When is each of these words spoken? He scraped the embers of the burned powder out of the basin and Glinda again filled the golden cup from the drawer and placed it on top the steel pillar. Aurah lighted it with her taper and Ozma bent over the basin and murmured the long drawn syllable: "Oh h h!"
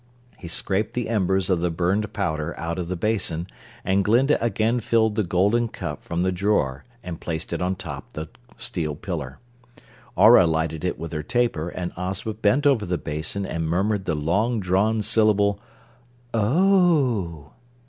He 0.39 0.47
scraped 0.47 0.95
the 0.95 1.07
embers 1.09 1.47
of 1.47 1.61
the 1.61 1.69
burned 1.69 2.11
powder 2.11 2.59
out 2.59 2.79
of 2.79 2.87
the 2.87 2.95
basin 2.95 3.45
and 3.85 4.03
Glinda 4.03 4.43
again 4.43 4.79
filled 4.79 5.13
the 5.13 5.21
golden 5.23 5.67
cup 5.67 6.03
from 6.03 6.23
the 6.23 6.31
drawer 6.31 6.83
and 7.03 7.21
placed 7.21 7.53
it 7.53 7.61
on 7.61 7.75
top 7.75 8.13
the 8.13 8.27
steel 8.57 8.95
pillar. 8.95 9.37
Aurah 10.17 10.47
lighted 10.47 10.83
it 10.83 10.97
with 10.97 11.13
her 11.13 11.21
taper 11.21 11.69
and 11.69 11.91
Ozma 11.97 12.33
bent 12.33 12.65
over 12.65 12.83
the 12.87 12.97
basin 12.97 13.45
and 13.45 13.69
murmured 13.69 14.05
the 14.05 14.15
long 14.15 14.59
drawn 14.59 15.03
syllable: 15.03 15.59
"Oh 16.33 17.49
h 17.49 17.49
h!" 17.49 17.51